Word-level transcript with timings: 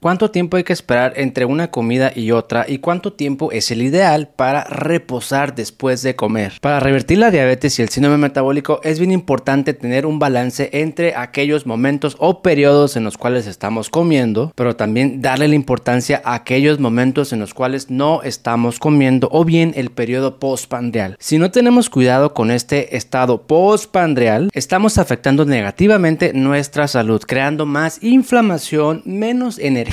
¿Cuánto 0.00 0.30
tiempo 0.30 0.56
hay 0.56 0.62
que 0.62 0.72
esperar 0.72 1.14
entre 1.16 1.44
una 1.44 1.72
comida 1.72 2.12
y 2.14 2.30
otra 2.30 2.66
y 2.68 2.78
cuánto 2.78 3.14
tiempo 3.14 3.50
es 3.50 3.72
el 3.72 3.82
ideal 3.82 4.28
para 4.28 4.62
reposar 4.62 5.56
después 5.56 6.02
de 6.02 6.14
comer? 6.14 6.52
Para 6.60 6.78
revertir 6.78 7.18
la 7.18 7.32
diabetes 7.32 7.76
y 7.76 7.82
el 7.82 7.88
síndrome 7.88 8.16
metabólico 8.16 8.80
es 8.84 9.00
bien 9.00 9.10
importante 9.10 9.74
tener 9.74 10.06
un 10.06 10.20
balance 10.20 10.70
entre 10.72 11.16
aquellos 11.16 11.66
momentos 11.66 12.14
o 12.20 12.42
periodos 12.42 12.96
en 12.96 13.02
los 13.02 13.18
cuales 13.18 13.48
estamos 13.48 13.90
comiendo, 13.90 14.52
pero 14.54 14.76
también 14.76 15.20
darle 15.20 15.48
la 15.48 15.56
importancia 15.56 16.22
a 16.24 16.34
aquellos 16.34 16.78
momentos 16.78 17.32
en 17.32 17.40
los 17.40 17.52
cuales 17.52 17.90
no 17.90 18.22
estamos 18.22 18.78
comiendo 18.78 19.28
o 19.32 19.44
bien 19.44 19.72
el 19.74 19.90
periodo 19.90 20.38
postpandreal. 20.38 21.16
Si 21.18 21.38
no 21.38 21.50
tenemos 21.50 21.90
cuidado 21.90 22.34
con 22.34 22.52
este 22.52 22.96
estado 22.96 23.48
postpandreal, 23.48 24.50
estamos 24.52 24.96
afectando 24.96 25.44
negativamente 25.44 26.32
nuestra 26.34 26.86
salud, 26.86 27.20
creando 27.26 27.66
más 27.66 28.00
inflamación, 28.00 29.02
menos 29.04 29.58
energía 29.58 29.87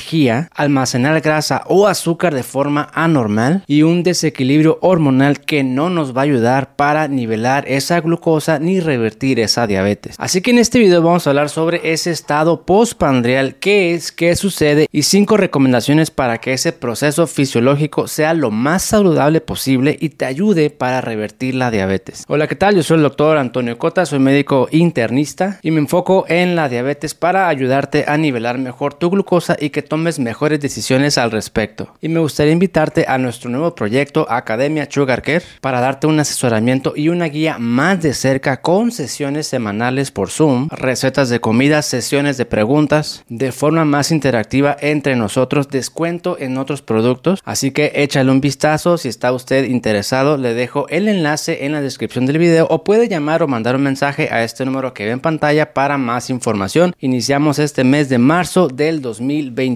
almacenar 0.54 1.20
grasa 1.20 1.62
o 1.66 1.86
azúcar 1.86 2.34
de 2.34 2.42
forma 2.42 2.88
anormal 2.92 3.62
y 3.66 3.82
un 3.82 4.02
desequilibrio 4.02 4.78
hormonal 4.80 5.40
que 5.40 5.64
no 5.64 5.90
nos 5.90 6.16
va 6.16 6.20
a 6.20 6.24
ayudar 6.24 6.76
para 6.76 7.08
nivelar 7.08 7.64
esa 7.66 8.00
glucosa 8.00 8.58
ni 8.58 8.80
revertir 8.80 9.40
esa 9.40 9.66
diabetes. 9.66 10.16
Así 10.18 10.40
que 10.40 10.50
en 10.50 10.58
este 10.58 10.78
video 10.78 11.02
vamos 11.02 11.26
a 11.26 11.30
hablar 11.30 11.48
sobre 11.48 11.92
ese 11.92 12.10
estado 12.10 12.64
postpandreal, 12.64 13.56
qué 13.56 13.94
es, 13.94 14.12
qué 14.12 14.36
sucede 14.36 14.86
y 14.92 15.02
cinco 15.02 15.36
recomendaciones 15.36 16.10
para 16.10 16.38
que 16.38 16.52
ese 16.52 16.72
proceso 16.72 17.26
fisiológico 17.26 18.08
sea 18.08 18.34
lo 18.34 18.50
más 18.50 18.82
saludable 18.82 19.40
posible 19.40 19.96
y 20.00 20.10
te 20.10 20.24
ayude 20.24 20.70
para 20.70 21.00
revertir 21.00 21.54
la 21.54 21.70
diabetes. 21.70 22.24
Hola, 22.28 22.46
¿qué 22.46 22.56
tal? 22.56 22.76
Yo 22.76 22.82
soy 22.82 22.98
el 22.98 23.02
doctor 23.02 23.38
Antonio 23.38 23.78
Cota, 23.78 24.06
soy 24.06 24.18
médico 24.18 24.68
internista 24.70 25.58
y 25.62 25.70
me 25.70 25.80
enfoco 25.80 26.24
en 26.28 26.56
la 26.56 26.68
diabetes 26.68 27.14
para 27.14 27.48
ayudarte 27.48 28.04
a 28.06 28.16
nivelar 28.16 28.58
mejor 28.58 28.94
tu 28.94 29.10
glucosa 29.10 29.56
y 29.58 29.70
que 29.70 29.85
tomes 29.88 30.18
mejores 30.18 30.60
decisiones 30.60 31.18
al 31.18 31.30
respecto. 31.30 31.94
Y 32.00 32.08
me 32.08 32.20
gustaría 32.20 32.52
invitarte 32.52 33.06
a 33.08 33.18
nuestro 33.18 33.50
nuevo 33.50 33.74
proyecto 33.74 34.26
Academia 34.30 34.88
Sugar 34.90 35.22
Care 35.22 35.44
para 35.60 35.80
darte 35.80 36.06
un 36.06 36.20
asesoramiento 36.20 36.92
y 36.96 37.08
una 37.08 37.26
guía 37.26 37.58
más 37.58 38.02
de 38.02 38.14
cerca 38.14 38.60
con 38.60 38.92
sesiones 38.92 39.46
semanales 39.46 40.10
por 40.10 40.30
Zoom, 40.30 40.68
recetas 40.70 41.28
de 41.28 41.40
comida, 41.40 41.82
sesiones 41.82 42.36
de 42.36 42.44
preguntas, 42.44 43.24
de 43.28 43.52
forma 43.52 43.84
más 43.84 44.10
interactiva 44.10 44.76
entre 44.80 45.16
nosotros, 45.16 45.68
descuento 45.68 46.36
en 46.38 46.58
otros 46.58 46.82
productos. 46.82 47.40
Así 47.44 47.70
que 47.70 47.92
échale 47.94 48.30
un 48.30 48.40
vistazo 48.40 48.98
si 48.98 49.08
está 49.08 49.32
usted 49.32 49.64
interesado. 49.64 50.36
Le 50.36 50.54
dejo 50.54 50.88
el 50.88 51.08
enlace 51.08 51.64
en 51.64 51.72
la 51.72 51.80
descripción 51.80 52.26
del 52.26 52.38
video 52.38 52.66
o 52.70 52.84
puede 52.84 53.08
llamar 53.08 53.42
o 53.42 53.48
mandar 53.48 53.76
un 53.76 53.82
mensaje 53.82 54.28
a 54.30 54.42
este 54.44 54.64
número 54.64 54.94
que 54.94 55.04
ve 55.04 55.12
en 55.12 55.20
pantalla 55.20 55.72
para 55.72 55.98
más 55.98 56.30
información. 56.30 56.94
Iniciamos 57.00 57.58
este 57.58 57.84
mes 57.84 58.08
de 58.08 58.18
marzo 58.18 58.68
del 58.68 59.00
2020 59.00 59.75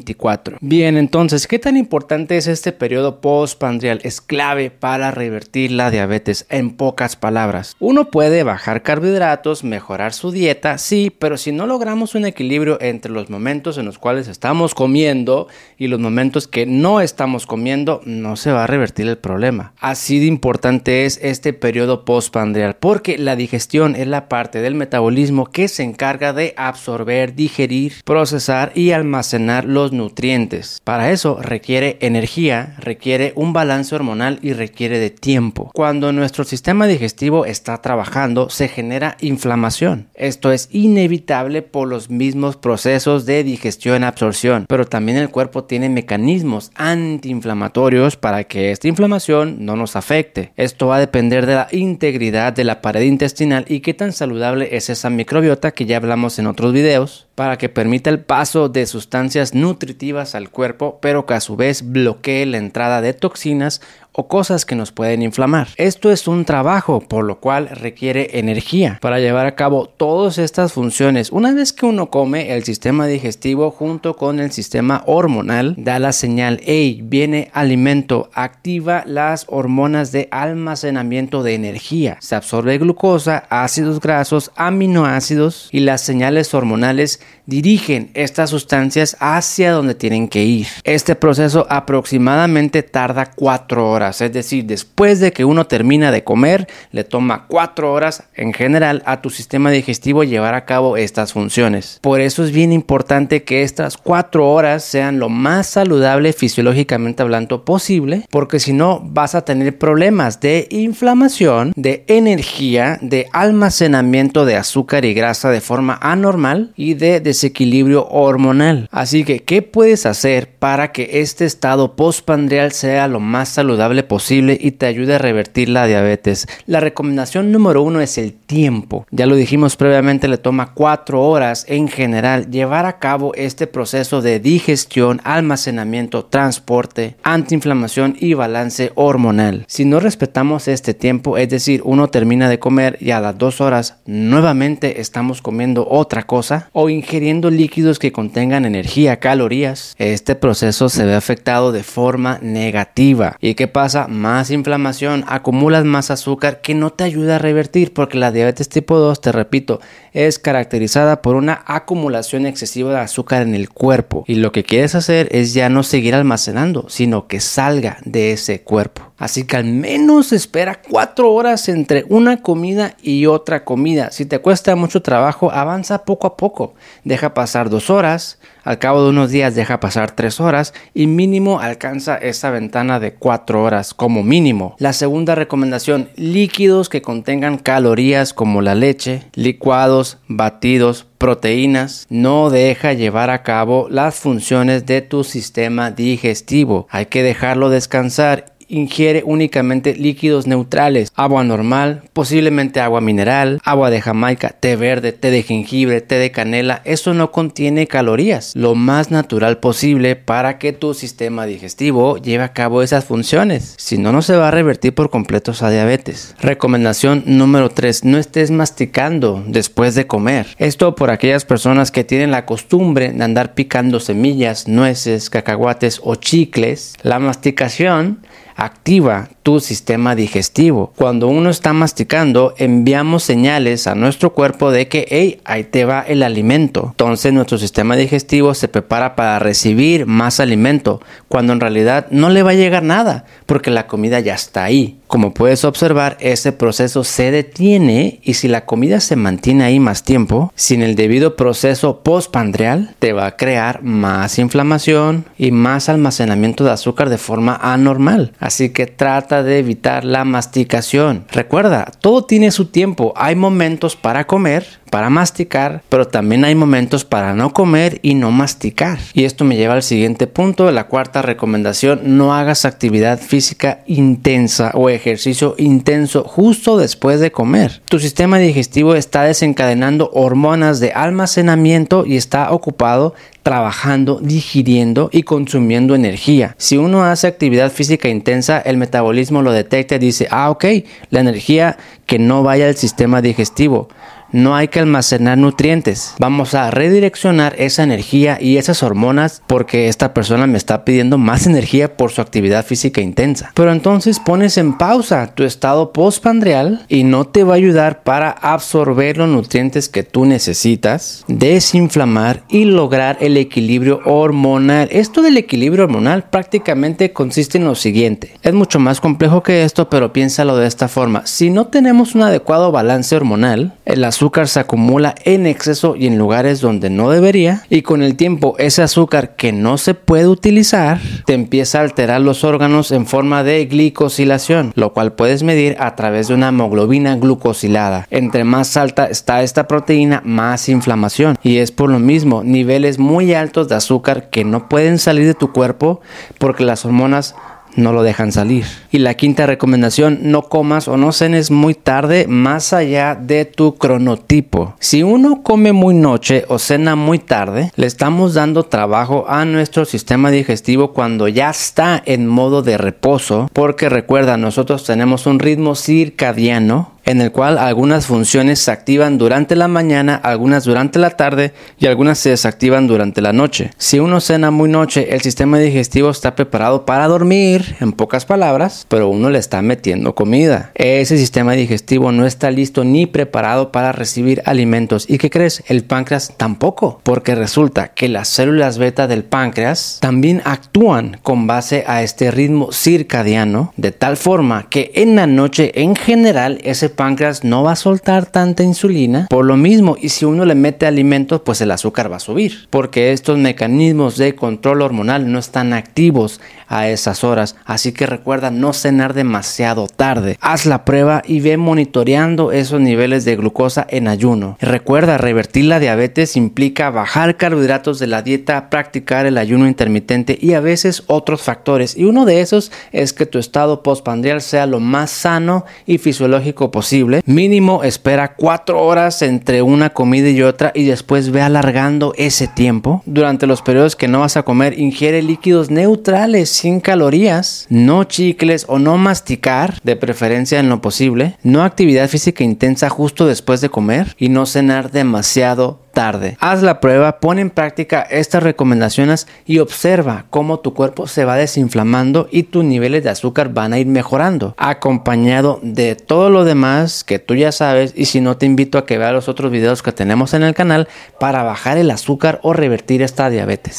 Bien, 0.61 0.97
entonces, 0.97 1.47
¿qué 1.47 1.59
tan 1.59 1.77
importante 1.77 2.37
es 2.37 2.47
este 2.47 2.73
periodo 2.73 3.21
postpandrial? 3.21 4.01
Es 4.03 4.21
clave 4.21 4.71
para 4.71 5.11
revertir 5.11 5.73
la 5.73 5.91
diabetes, 5.91 6.47
en 6.49 6.71
pocas 6.71 7.17
palabras. 7.17 7.77
Uno 7.79 8.11
puede 8.11 8.43
bajar 8.43 8.83
carbohidratos, 8.83 9.65
mejorar 9.65 10.13
su 10.13 10.31
dieta, 10.31 10.79
sí, 10.79 11.15
pero 11.17 11.37
si 11.37 11.53
no 11.53 11.67
logramos 11.67 12.15
un 12.15 12.25
equilibrio 12.25 12.79
entre 12.81 13.13
los 13.13 13.31
momentos 13.31 13.79
en 13.79 13.87
los 13.87 13.99
cuales 13.99 14.29
estamos 14.29 14.75
comiendo 14.75 15.49
y 15.77 15.89
los 15.89 16.01
momentos 16.01 16.47
que 16.47 16.67
no 16.67 17.01
estamos 17.01 17.47
comiendo, 17.47 18.01
no 18.05 18.37
se 18.37 18.53
va 18.53 18.65
a 18.65 18.67
revertir 18.67 19.09
el 19.09 19.19
problema. 19.19 19.73
Así 19.81 20.19
de 20.19 20.27
importante 20.27 21.05
es 21.05 21.19
este 21.23 21.53
periodo 21.53 22.05
postpandrial, 22.05 22.77
porque 22.77 23.19
la 23.19 23.37
digestión 23.37 23.97
es 23.97 24.07
la 24.07 24.29
parte 24.29 24.61
del 24.61 24.75
metabolismo 24.75 25.47
que 25.47 25.69
se 25.69 25.83
encarga 25.83 26.33
de 26.33 26.55
absorber, 26.57 27.35
digerir, 27.35 27.93
procesar 28.05 28.73
y 28.75 28.93
almacenar 28.93 29.65
los 29.65 29.90
nutrientes. 29.93 30.81
Para 30.85 31.11
eso 31.11 31.39
requiere 31.41 31.99
energía, 32.01 32.75
requiere 32.79 33.33
un 33.37 33.53
balance 33.53 33.95
hormonal 33.95 34.39
y 34.43 34.53
requiere 34.53 34.99
de 34.99 35.11
tiempo. 35.11 35.71
Cuando 35.75 36.13
nuestro 36.13 36.45
sistema 36.45 36.87
digestivo 36.87 37.45
está 37.47 37.81
trabajando, 37.83 38.51
se 38.51 38.69
genera 38.69 39.17
inflamación. 39.21 40.09
Esto 40.15 40.53
es 40.53 40.69
inevitable 40.71 41.63
por 41.63 41.89
los 41.89 42.11
mismos 42.11 42.57
procesos 42.57 43.27
de 43.27 43.45
digestión-absorción, 43.45 44.67
pero 44.69 44.87
también 44.87 45.19
el 45.19 45.31
cuerpo 45.31 45.65
tiene 45.65 45.89
mecanismos 45.89 46.71
antiinflamatorios 46.75 48.17
para 48.17 48.45
que 48.45 48.71
esta 48.71 48.89
inflamación 48.89 49.65
no 49.65 49.77
nos 49.77 49.97
afecte. 49.97 50.53
Esto 50.57 50.89
va 50.89 50.97
a 50.97 51.01
depender 51.01 51.47
de 51.47 51.55
la 51.55 51.69
integridad 51.73 52.53
de 52.53 52.65
la 52.65 52.81
pared 52.83 53.03
intestinal 53.03 53.65
y 53.69 53.81
qué 53.81 53.95
tan 53.95 54.13
saludable 54.13 54.77
es 54.77 54.91
esa 54.91 55.11
microbiota 55.11 55.73
que 55.73 55.87
ya 55.87 55.97
hablamos 55.97 56.39
en 56.39 56.47
otros 56.47 56.73
videos 56.73 57.29
para 57.41 57.57
que 57.57 57.71
permita 57.71 58.11
el 58.11 58.21
paso 58.21 58.69
de 58.69 58.85
sustancias 58.85 59.55
nutritivas 59.55 60.35
al 60.35 60.51
cuerpo, 60.51 60.99
pero 61.01 61.25
que 61.25 61.33
a 61.33 61.41
su 61.41 61.57
vez 61.57 61.91
bloquee 61.91 62.45
la 62.45 62.59
entrada 62.59 63.01
de 63.01 63.15
toxinas 63.15 63.81
o 64.21 64.29
cosas 64.29 64.67
que 64.67 64.75
nos 64.75 64.93
pueden 64.93 65.23
inflamar. 65.23 65.69
Esto 65.77 66.13
es 66.13 66.29
un 66.29 66.45
trabajo, 66.45 67.01
por 67.01 67.25
lo 67.25 67.41
cual 67.41 67.69
requiere 67.69 68.39
energía 68.39 68.99
para 69.01 69.19
llevar 69.19 69.47
a 69.47 69.55
cabo 69.55 69.87
todas 69.87 70.37
estas 70.37 70.75
funciones. 70.75 71.33
Una 71.33 71.55
vez 71.55 71.73
que 71.73 71.87
uno 71.87 72.11
come, 72.11 72.53
el 72.55 72.65
sistema 72.65 73.07
digestivo 73.07 73.71
junto 73.71 74.17
con 74.17 74.39
el 74.39 74.53
sistema 74.53 75.03
hormonal 75.07 75.75
da 75.79 75.99
la 75.99 76.13
señal, 76.13 76.61
hey, 76.65 77.01
viene 77.03 77.51
alimento, 77.55 78.29
activa 78.35 79.05
las 79.07 79.47
hormonas 79.49 80.13
de 80.13 80.29
almacenamiento 80.31 81.43
de 81.43 81.55
energía. 81.55 82.19
Se 82.21 82.35
absorbe 82.35 82.77
glucosa, 82.77 83.45
ácidos 83.49 84.01
grasos, 84.01 84.51
aminoácidos 84.55 85.71
y 85.73 85.81
las 85.81 86.03
señales 86.03 86.53
hormonales 86.53 87.21
dirigen 87.47 88.11
estas 88.13 88.51
sustancias 88.51 89.17
hacia 89.19 89.73
donde 89.73 89.95
tienen 89.95 90.29
que 90.29 90.45
ir. 90.45 90.67
Este 90.85 91.15
proceso 91.15 91.67
aproximadamente 91.71 92.83
tarda 92.83 93.31
4 93.35 93.91
horas 93.91 94.10
es 94.19 94.33
decir, 94.33 94.65
después 94.65 95.21
de 95.21 95.33
que 95.33 95.45
uno 95.45 95.67
termina 95.67 96.11
de 96.11 96.25
comer, 96.25 96.67
le 96.91 97.05
toma 97.05 97.47
cuatro 97.47 97.93
horas 97.93 98.25
en 98.35 98.53
general 98.53 99.03
a 99.07 99.21
tu 99.21 99.31
sistema 99.31 99.71
digestivo 99.71 100.25
llevar 100.25 100.55
a 100.55 100.65
cabo 100.65 100.97
estas 100.97 101.33
funciones. 101.33 101.99
Por 102.01 102.21
eso 102.21 102.43
es 102.45 102.53
bien 102.53 102.73
importante 102.73 103.45
que 103.45 103.63
estas 103.63 103.97
cuatro 103.97 104.51
horas 104.51 104.83
sean 104.85 105.19
lo 105.19 105.29
más 105.29 105.67
saludable 105.67 106.33
fisiológicamente 106.33 107.23
hablando 107.23 107.65
posible, 107.65 108.27
porque 108.31 108.61
si 108.61 108.73
no 108.73 109.01
vas 109.05 109.35
a 109.35 109.45
tener 109.45 109.79
problemas 109.79 110.41
de 110.41 110.67
inflamación, 110.71 111.73
de 111.77 112.05
energía, 112.07 112.99
de 113.01 113.27
almacenamiento 113.33 114.45
de 114.45 114.57
azúcar 114.57 115.05
y 115.05 115.15
grasa 115.15 115.51
de 115.51 115.61
forma 115.61 115.99
anormal 116.01 116.73
y 116.77 116.95
de 116.95 117.21
desequilibrio 117.21 118.07
hormonal. 118.09 118.89
Así 118.91 119.25
que, 119.25 119.41
¿qué 119.41 119.63
puedes 119.63 120.07
hacer 120.07 120.49
para 120.59 120.93
que 120.93 121.21
este 121.21 121.45
estado 121.45 121.97
postpandreal 121.97 122.73
sea 122.73 123.09
lo 123.09 123.21
más 123.21 123.49
saludable? 123.49 123.90
Posible 124.03 124.59
y 124.61 124.73
te 124.73 124.87
ayude 124.87 125.15
a 125.15 125.19
revertir 125.19 125.69
la 125.69 125.87
diabetes. 125.87 126.47
La 126.67 126.81
recomendación 126.81 127.53
número 127.53 127.83
uno 127.83 128.01
es 128.01 128.19
el 128.19 128.33
tiempo. 128.33 129.07
Ya 129.11 129.27
lo 129.27 129.37
dijimos 129.37 129.77
previamente, 129.77 130.29
le 130.29 130.39
toma 130.39 130.73
cuatro 130.75 131.23
horas 131.23 131.65
en 131.69 131.89
general 131.89 132.51
llevar 132.51 132.87
a 132.87 132.99
cabo 132.99 133.35
este 133.35 133.67
proceso 133.67 134.23
de 134.23 134.41
digestión, 134.41 135.21
almacenamiento, 135.25 136.25
transporte, 136.25 137.17
antiinflamación 137.23 138.17
y 138.19 138.35
balance 138.35 138.93
hormonal. 138.95 139.65
Si 139.67 139.85
no 139.85 140.01
respetamos 140.01 140.69
este 140.69 140.95
tiempo, 140.95 141.37
es 141.37 141.49
decir, 141.49 141.83
uno 141.85 142.09
termina 142.09 142.49
de 142.49 142.59
comer 142.59 142.97
y 143.01 143.11
a 143.11 143.21
las 143.21 143.37
dos 143.37 143.61
horas 143.61 143.97
nuevamente 144.07 145.01
estamos 145.01 145.43
comiendo 145.43 145.87
otra 145.89 146.25
cosa 146.25 146.69
o 146.73 146.89
ingiriendo 146.89 147.51
líquidos 147.51 147.99
que 147.99 148.13
contengan 148.13 148.65
energía, 148.65 149.19
calorías, 149.19 149.95
este 149.99 150.35
proceso 150.35 150.89
se 150.89 151.05
ve 151.05 151.15
afectado 151.15 151.73
de 151.73 151.83
forma 151.83 152.39
negativa. 152.43 153.37
¿Y 153.41 153.55
qué 153.55 153.69
pasa? 153.69 153.80
Pasa? 153.81 154.09
Más 154.09 154.51
inflamación, 154.51 155.25
acumulas 155.27 155.87
más 155.87 156.11
azúcar 156.11 156.61
que 156.61 156.75
no 156.75 156.91
te 156.91 157.03
ayuda 157.03 157.37
a 157.37 157.39
revertir 157.39 157.95
porque 157.95 158.19
la 158.19 158.31
diabetes 158.31 158.69
tipo 158.69 158.99
2, 158.99 159.23
te 159.23 159.33
repito, 159.33 159.81
es 160.13 160.39
caracterizada 160.39 161.23
por 161.23 161.35
una 161.35 161.63
acumulación 161.65 162.45
excesiva 162.45 162.91
de 162.91 163.01
azúcar 163.01 163.41
en 163.41 163.55
el 163.55 163.71
cuerpo 163.71 164.25
y 164.27 164.35
lo 164.35 164.53
que 164.53 164.65
quieres 164.65 164.95
hacer 164.95 165.29
es 165.31 165.55
ya 165.55 165.71
no 165.71 165.83
seguir 165.83 166.15
almacenando, 166.15 166.91
sino 166.91 167.27
que 167.27 167.41
salga 167.41 167.97
de 168.05 168.33
ese 168.33 168.61
cuerpo. 168.61 169.10
Así 169.21 169.45
que 169.45 169.57
al 169.57 169.67
menos 169.67 170.33
espera 170.33 170.81
cuatro 170.81 171.33
horas 171.35 171.69
entre 171.69 172.07
una 172.09 172.39
comida 172.39 172.97
y 173.03 173.27
otra 173.27 173.65
comida. 173.65 174.11
Si 174.13 174.25
te 174.25 174.39
cuesta 174.39 174.75
mucho 174.77 175.03
trabajo, 175.03 175.53
avanza 175.53 176.07
poco 176.07 176.27
a 176.27 176.39
poco. 176.39 176.75
Deja 177.05 177.35
pasar 177.35 177.69
dos 177.69 177.91
horas, 177.91 178.39
al 178.65 178.79
cabo 178.79 179.05
de 179.05 179.11
unos 179.11 179.31
días 179.31 179.55
deja 179.55 179.79
pasar 179.79 180.13
tres 180.13 180.41
horas 180.41 180.73
y 180.95 181.07
mínimo 181.07 181.61
alcanza 181.61 182.17
esa 182.17 182.51
ventana 182.51 182.99
de 182.99 183.13
cuatro 183.13 183.63
horas 183.63 183.93
como 183.93 184.23
mínimo. 184.23 184.75
La 184.79 184.95
segunda 184.95 185.35
recomendación, 185.35 186.09
líquidos 186.17 186.89
que 186.89 187.03
contengan 187.03 187.59
calorías 187.59 188.33
como 188.33 188.63
la 188.63 188.75
leche, 188.75 189.25
licuados, 189.35 190.19
batidos, 190.29 191.07
proteínas, 191.19 192.07
no 192.09 192.49
deja 192.49 192.95
llevar 192.95 193.29
a 193.29 193.43
cabo 193.43 193.87
las 193.91 194.15
funciones 194.15 194.87
de 194.87 195.03
tu 195.03 195.25
sistema 195.25 195.91
digestivo. 195.91 196.87
Hay 196.91 197.07
que 197.07 197.23
dejarlo 197.23 197.69
descansar 197.69 198.53
ingiere 198.71 199.23
únicamente 199.27 199.95
líquidos 199.95 200.47
neutrales, 200.47 201.13
agua 201.17 201.45
normal, 201.45 202.05
posiblemente 202.13 202.81
agua 202.81 203.01
mineral, 203.01 203.61
agua 203.65 203.91
de 203.91 204.01
Jamaica, 204.01 204.57
té 204.59 204.77
verde, 204.77 205.13
té 205.13 205.31
de 205.31 205.43
jengibre, 205.43 206.01
té 206.01 206.15
de 206.15 206.31
canela. 206.31 206.81
Esto 206.85 207.13
no 207.13 207.33
contiene 207.33 207.87
calorías, 207.87 208.53
lo 208.55 208.75
más 208.75 209.11
natural 209.11 209.59
posible 209.59 210.17
para 210.17 210.59
que 210.59 210.73
tu 210.73 210.95
sistema 210.95 211.45
digestivo 211.45 212.17
lleve 212.17 212.45
a 212.45 212.53
cabo 212.53 212.83
esas 212.83 213.05
funciones. 213.05 213.75
Si 213.77 213.99
no, 213.99 214.13
no 214.13 214.23
se 214.23 214.37
va 214.37 214.49
a 214.49 214.53
revertir 214.53 214.95
por 214.95 215.11
completo 215.11 215.51
a 215.61 215.71
diabetes. 215.71 216.37
Recomendación 216.41 217.25
número 217.27 217.71
3. 217.71 218.05
No 218.05 218.19
estés 218.19 218.51
masticando 218.51 219.43
después 219.47 219.95
de 219.95 220.07
comer. 220.07 220.47
Esto 220.59 220.95
por 220.95 221.11
aquellas 221.11 221.45
personas 221.45 221.91
que 221.91 222.05
tienen 222.05 222.31
la 222.31 222.47
costumbre 222.47 223.11
de 223.11 223.25
andar 223.25 223.55
picando 223.55 223.99
semillas, 223.99 224.69
nueces, 224.69 225.29
cacahuates 225.29 226.01
o 226.05 226.15
chicles. 226.15 226.95
La 227.03 227.19
masticación 227.19 228.21
activa 228.61 229.27
tu 229.43 229.61
sistema 229.61 230.15
digestivo. 230.15 230.93
Cuando 230.97 231.29
uno 231.29 231.51
está 231.51 231.73
masticando, 231.73 232.55
enviamos 232.59 233.23
señales 233.23 233.87
a 233.87 233.95
nuestro 233.95 234.33
cuerpo 234.33 234.71
de 234.71 234.89
que, 234.89 235.07
hey, 235.09 235.41
ahí 235.45 235.65
te 235.65 235.85
va 235.85 236.01
el 236.01 236.23
alimento. 236.23 236.89
Entonces 236.91 237.33
nuestro 237.33 237.59
sistema 237.59 237.97
digestivo 237.97 238.55
se 238.55 238.69
prepara 238.69 239.17
para 239.17 239.39
recibir 239.39 240.07
más 240.07 240.41
alimento, 240.41 241.01
cuando 241.29 241.53
en 241.53 241.61
realidad 241.61 242.07
no 242.11 242.29
le 242.29 242.43
va 242.43 242.51
a 242.51 242.55
llegar 242.55 242.83
nada, 242.83 243.25
porque 243.47 243.71
la 243.71 243.87
comida 243.87 244.21
ya 244.21 244.35
está 244.35 244.65
ahí. 244.65 244.99
Como 245.07 245.35
puedes 245.35 245.65
observar, 245.65 246.17
ese 246.21 246.53
proceso 246.53 247.03
se 247.03 247.33
detiene 247.33 248.21
y 248.23 248.35
si 248.35 248.47
la 248.47 248.65
comida 248.65 249.01
se 249.01 249.17
mantiene 249.17 249.65
ahí 249.65 249.81
más 249.81 250.05
tiempo, 250.05 250.53
sin 250.55 250.83
el 250.83 250.95
debido 250.95 251.35
proceso 251.35 252.03
postpandreal, 252.05 252.95
te 253.01 253.13
va 253.13 253.27
a 253.27 253.37
crear 253.37 253.83
más 253.83 254.39
inflamación 254.39 255.25
y 255.37 255.51
más 255.51 255.89
almacenamiento 255.89 256.63
de 256.63 256.71
azúcar 256.71 257.09
de 257.09 257.19
forma 257.19 257.59
anormal. 257.61 258.35
Así 258.39 258.71
que 258.71 258.87
trata 258.87 259.30
de 259.31 259.59
evitar 259.59 260.05
la 260.05 260.25
masticación. 260.25 261.25
Recuerda, 261.31 261.91
todo 262.01 262.25
tiene 262.25 262.51
su 262.51 262.67
tiempo. 262.67 263.13
Hay 263.17 263.37
momentos 263.37 263.97
para 263.97 264.27
comer, 264.27 264.67
para 264.91 265.09
masticar, 265.09 265.83
pero 265.89 266.07
también 266.07 266.45
hay 266.45 266.55
momentos 266.55 267.05
para 267.05 267.33
no 267.35 267.53
comer 267.53 268.01
y 268.03 268.15
no 268.15 268.31
masticar. 268.33 268.99
Y 269.15 269.25
esto 269.25 269.45
me 269.45 269.57
lleva 269.57 269.75
al 269.75 269.83
siguiente 269.83 270.27
punto, 270.27 270.71
la 270.71 270.89
cuarta 270.89 271.23
recomendación, 271.23 272.01
no 272.17 272.35
hagas 272.35 272.65
actividad 272.65 273.19
física 273.21 273.81
intensa 273.87 274.73
o 274.75 274.91
ejercicio 274.91 275.55
intenso 275.59 276.25
justo 276.25 276.77
después 276.77 277.21
de 277.21 277.33
comer. 277.33 277.81
Tu 277.87 278.01
sistema 278.01 278.39
digestivo 278.39 278.95
está 278.95 279.23
desencadenando 279.23 280.11
hormonas 280.13 280.81
de 280.81 280.93
almacenamiento 280.93 282.05
y 282.05 282.17
está 282.17 282.51
ocupado 282.51 283.15
trabajando, 283.43 284.21
digiriendo 284.23 285.11
y 285.13 285.23
consumiendo 285.23 285.95
energía. 285.95 286.55
Si 286.59 286.77
uno 286.77 287.05
hace 287.05 287.27
actividad 287.27 287.71
física 287.71 288.09
intensa, 288.09 288.61
el 288.61 288.77
metabolismo 288.77 289.43
lo 289.43 289.53
detecta 289.53 289.97
y 289.97 289.99
dice, 289.99 290.29
ah, 290.31 290.51
ok, 290.51 290.65
la 291.11 291.21
energía 291.21 291.77
que 292.07 292.19
no 292.19 292.43
vaya 292.43 292.67
al 292.67 292.77
sistema 292.77 293.23
digestivo 293.23 293.89
no 294.33 294.57
hay 294.57 294.69
que 294.69 294.81
almacenar 294.81 295.39
nutrientes. 295.39 296.15
Vamos 296.19 296.55
a 296.55 296.71
redireccionar 296.71 297.55
esa 297.59 297.83
energía 297.83 298.39
y 298.41 298.57
esas 298.57 298.83
hormonas 298.83 299.43
porque 299.47 299.89
esta 299.89 300.15
persona 300.15 300.47
me 300.47 300.59
está 300.59 300.85
pidiendo 300.85 301.19
más 301.19 301.47
energía 301.47 301.97
por 301.97 302.11
su 302.11 302.21
actividad 302.21 302.65
física 302.65 303.01
intensa. 303.01 303.53
Pero 303.55 303.73
entonces 303.73 304.21
pones 304.21 304.57
en 304.59 304.77
pausa 304.77 305.35
tu 305.35 305.45
estado 305.45 305.93
postpandreal 305.93 306.85
y 306.89 307.05
no 307.05 307.27
te 307.27 307.45
va 307.45 307.55
a 307.55 307.57
ayudar 307.57 308.03
para 308.03 308.31
absorber 308.31 309.17
los 309.17 309.29
nutrientes 309.29 309.89
que 309.89 310.03
tú 310.03 310.25
necesitas, 310.25 311.25
desinflamar 311.29 312.43
y 312.49 312.65
lograr 312.65 313.19
el 313.21 313.37
equilibrio 313.37 314.01
hormonal. 314.05 314.89
Esto 314.91 315.23
del 315.23 315.37
equilibrio 315.37 315.85
hormonal 315.85 316.25
prácticamente 316.25 317.13
consiste 317.13 317.59
en 317.59 317.65
lo 317.65 317.75
siguiente. 317.75 318.35
Es 318.43 318.55
mucho 318.55 318.79
más 318.79 319.01
complejo 319.01 319.43
que 319.43 319.65
esto, 319.65 319.89
pero 319.89 320.13
piénsalo 320.13 320.57
de 320.57 320.67
esta 320.67 320.89
forma. 320.89 321.27
Si 321.27 321.51
no 321.51 321.67
tenemos 321.67 322.15
un 322.15 322.23
adecuado 322.23 322.73
balance 322.73 323.15
hormonal, 323.15 323.75
el 323.85 324.05
azúcar 324.21 324.49
se 324.49 324.61
acumula 324.61 325.15
en 325.25 325.47
exceso 325.47 325.97
y 325.97 326.07
en 326.07 326.19
lugares 326.19 326.61
donde 326.61 326.91
no 326.91 327.09
debería 327.09 327.63
y 327.71 327.81
con 327.81 328.03
el 328.03 328.17
tiempo 328.17 328.55
ese 328.59 328.83
azúcar 328.83 329.35
que 329.35 329.51
no 329.51 329.79
se 329.79 329.95
puede 329.95 330.29
utilizar 330.29 331.01
te 331.25 331.33
empieza 331.33 331.79
a 331.79 331.85
alterar 331.85 332.21
los 332.21 332.45
órganos 332.45 332.93
en 332.93 333.07
forma 333.07 333.43
de 333.45 333.65
glicosilación, 333.65 334.73
lo 334.75 334.93
cual 334.93 335.15
puedes 335.15 335.43
medir 335.43 335.75
a 335.81 335.97
través 335.97 336.29
de 336.29 336.35
una 336.35 336.49
hemoglobina 336.49 337.17
glucosilada. 337.17 338.07
Entre 338.11 338.45
más 338.45 338.77
alta 338.77 339.07
está 339.07 339.43
esta 339.43 339.67
proteína, 339.67 340.21
más 340.23 340.69
inflamación 340.69 341.39
y 341.43 341.57
es 341.57 341.73
por 341.73 341.89
lo 341.89 341.99
mismo 341.99 342.45
niveles 342.45 342.99
muy 342.99 343.33
altos 343.33 343.69
de 343.69 343.77
azúcar 343.77 344.29
que 344.29 344.45
no 344.45 344.69
pueden 344.69 344.99
salir 344.99 345.25
de 345.25 345.33
tu 345.33 345.51
cuerpo 345.51 346.03
porque 346.37 346.65
las 346.65 346.85
hormonas 346.85 347.35
no 347.77 347.93
lo 347.93 348.03
dejan 348.03 348.33
salir. 348.33 348.65
Y 348.91 348.99
la 348.99 349.15
quinta 349.15 349.47
recomendación, 349.47 350.19
no 350.23 350.43
comas 350.43 350.89
o 350.89 350.97
no 350.97 351.13
cenes 351.13 351.51
muy 351.51 351.75
tarde 351.75 352.27
más 352.29 352.73
allá 352.73 353.15
de 353.15 353.45
tu 353.45 353.77
cronotipo. 353.77 354.75
Si 354.79 355.03
uno 355.03 355.43
come 355.43 355.73
muy 355.73 355.95
noche 355.95 356.45
o 356.49 356.59
cena 356.59 356.97
muy 356.97 357.19
tarde, 357.19 357.73
le 357.77 357.87
estamos 357.87 358.35
dando 358.35 358.65
trabajo 358.65 359.25
a 359.29 359.45
nuestro 359.45 359.85
sistema 359.85 360.31
digestivo 360.31 360.93
cuando 360.93 361.29
ya 361.29 361.51
está 361.51 362.03
en 362.05 362.27
modo 362.27 362.63
de 362.63 362.79
reposo, 362.79 363.51
porque 363.53 363.89
recuerda, 363.89 364.37
nosotros 364.37 364.85
tenemos 364.85 365.27
un 365.27 365.39
ritmo 365.39 365.75
circadiano 365.75 366.93
en 367.05 367.21
el 367.21 367.33
cual 367.33 367.59
algunas 367.59 368.07
funciones 368.07 368.61
se 368.61 368.71
activan 368.71 369.19
durante 369.19 369.57
la 369.57 369.69
mañana, 369.69 370.15
algunas 370.15 370.65
durante 370.65 370.99
la 370.99 371.11
tarde 371.11 371.53
y 371.79 371.87
algunas 371.87 372.19
se 372.19 372.31
desactivan 372.31 372.87
durante 372.87 373.21
la 373.21 373.33
noche. 373.33 373.71
Si 373.79 373.99
uno 373.99 374.21
cena 374.21 374.51
muy 374.51 374.69
noche, 374.69 375.15
el 375.15 375.21
sistema 375.21 375.59
digestivo 375.59 376.11
está 376.11 376.35
preparado 376.35 376.85
para 376.87 377.09
dormir, 377.09 377.77
en 377.81 377.93
pocas 377.93 378.25
palabras, 378.27 378.87
pero 378.89 379.09
uno 379.09 379.31
le 379.31 379.39
está 379.39 379.63
metiendo 379.63 380.15
comida. 380.15 380.71
Ese 380.75 381.17
sistema 381.17 381.53
digestivo 381.53 382.13
no 382.13 382.27
está 382.27 382.51
listo 382.51 382.85
ni 382.85 383.07
preparado 383.07 383.73
para 383.73 383.93
recibir 383.93 384.43
alimentos. 384.45 385.07
¿Y 385.09 385.19
qué 385.19 385.31
crees? 385.31 385.63
El 385.67 385.85
páncreas 385.85 386.35
tampoco, 386.37 387.01
porque 387.03 387.35
resulta 387.35 387.89
que 387.89 388.09
las 388.09 388.29
células 388.29 388.79
beta 388.79 389.07
del 389.07 389.25
páncreas 389.25 389.99
también 390.01 390.43
actúan 390.45 391.19
con 391.23 391.47
base 391.47 391.85
a 391.87 392.03
este 392.03 392.31
ritmo 392.31 392.73
circadiano, 392.73 393.73
de 393.77 393.93
tal 393.93 394.17
forma 394.17 394.69
que 394.69 394.93
en 394.95 395.17
la 395.17 395.27
noche 395.27 395.73
en 395.81 395.97
general 395.97 396.59
ese 396.63 396.90
páncreas 396.91 397.45
no 397.45 397.63
va 397.63 397.73
a 397.73 397.77
soltar 397.77 398.27
tanta 398.27 398.63
insulina 398.63 399.27
por 399.31 399.45
lo 399.45 399.57
mismo 399.57 399.97
y 400.01 400.11
si 400.11 400.25
uno 400.25 400.45
le 400.45 400.55
mete 400.55 400.87
alimentos 400.87 401.41
pues 401.45 401.61
el 401.61 401.71
azúcar 401.71 402.11
va 402.11 402.17
a 402.17 402.21
subir 402.21 402.69
porque 402.71 403.13
estos 403.13 403.39
mecanismos 403.39 404.17
de 404.17 404.35
control 404.35 404.83
hormonal 404.83 405.31
no 405.31 405.39
están 405.39 405.73
activos 405.73 406.41
a 406.71 406.89
esas 406.89 407.25
horas. 407.25 407.57
Así 407.65 407.93
que 407.93 408.07
recuerda 408.07 408.51
no 408.51 408.73
cenar 408.73 409.13
demasiado 409.13 409.89
tarde. 409.89 410.39
Haz 410.41 410.67
la 410.67 410.85
prueba 410.85 411.23
y 411.27 411.41
ve 411.41 411.57
monitoreando 411.57 412.53
esos 412.53 412.81
niveles 412.81 413.25
de 413.25 413.37
glucosa 413.37 413.87
en 413.91 414.09
ayuno. 414.09 414.57
Recuerda 414.61 415.19
revertir 415.19 415.67
la 415.67 415.81
diabetes 415.81 416.37
implica 416.37 416.91
bajar 416.91 417.37
carbohidratos 417.37 417.99
de 417.99 418.07
la 418.07 418.23
dieta 418.23 418.71
practicar 418.71 419.27
el 419.27 419.37
ayuno 419.37 419.67
intermitente 419.67 420.39
y 420.41 420.55
a 420.55 420.61
veces 420.61 421.03
otros 421.09 421.43
factores. 421.43 421.97
Y 421.97 422.05
uno 422.05 422.25
de 422.25 422.41
esos 422.41 422.71
es 422.93 423.13
que 423.13 423.27
tu 423.27 423.39
estado 423.39 423.83
postpandrial 423.83 424.41
sea 424.41 424.67
lo 424.67 424.81
más 424.81 425.11
sano 425.11 425.65
y 425.87 425.99
fisiológico 425.99 426.71
posible 426.71 426.80
Mínimo 427.27 427.85
espera 427.85 428.35
cuatro 428.35 428.83
horas 428.83 429.23
entre 429.23 429.63
una 429.63 429.91
comida 429.91 430.29
y 430.31 430.43
otra 430.43 430.73
y 430.75 430.85
después 430.85 431.31
ve 431.31 431.43
alargando 431.43 432.15
ese 432.17 432.49
tiempo. 432.49 433.03
Durante 433.07 433.47
los 433.47 433.63
periodos 433.63 433.97
que 433.97 434.09
no 434.09 434.21
vas 434.21 434.37
a 434.37 434.43
comer, 434.43 434.79
ingiere 434.79 435.23
líquidos 435.23 435.71
neutrales 435.71 436.51
sin 436.51 436.81
calorías, 436.81 437.67
no 437.69 438.05
chicles 438.05 438.65
o 438.69 438.79
no 438.79 438.97
masticar, 438.97 439.79
de 439.83 439.97
preferencia 439.97 440.59
en 440.59 440.69
lo 440.69 440.81
posible, 440.81 441.37
no 441.43 441.63
actividad 441.63 442.09
física 442.09 442.45
intensa 442.45 442.89
justo 442.89 443.27
después 443.27 443.61
de 443.61 443.69
comer 443.69 444.15
y 444.19 444.29
no 444.29 444.47
cenar 444.47 444.91
demasiado 444.91 445.81
tarde. 445.93 446.37
Haz 446.41 446.63
la 446.63 446.81
prueba, 446.81 447.21
pon 447.21 447.39
en 447.39 447.51
práctica 447.51 448.03
estas 448.03 448.43
recomendaciones 448.43 449.27
y 449.47 449.59
observa 449.59 450.27
cómo 450.31 450.61
tu 450.61 450.75
cuerpo 450.75 451.07
se 451.07 451.25
va 451.25 451.37
desinflamando 451.37 452.29
y 452.31 452.45
tus 452.45 452.65
niveles 452.65 453.05
de 453.05 453.11
azúcar 453.11 453.53
van 453.53 453.73
a 453.73 453.79
ir 453.79 453.87
mejorando, 453.87 454.55
acompañado 454.57 455.61
de 455.63 455.97
todo 455.97 456.31
lo 456.31 456.45
demás 456.45 457.05
que 457.05 457.19
tú 457.19 457.35
ya 457.35 457.53
sabes 457.53 457.93
y 457.97 458.07
si 458.07 458.21
no 458.21 458.37
te 458.37 458.47
invito 458.47 458.79
a 458.79 458.87
que 458.87 458.99
veas 458.99 459.13
los 459.13 459.29
otros 459.29 459.51
videos 459.51 459.83
que 459.83 459.93
tenemos 459.93 460.35
en 460.35 460.43
el 460.43 460.55
canal 460.55 460.89
para 461.19 461.43
bajar 461.43 461.79
el 461.79 461.91
azúcar 461.91 462.41
o 462.43 462.53
revertir 462.53 463.03
esta 463.03 463.31
diabetes. 463.31 463.79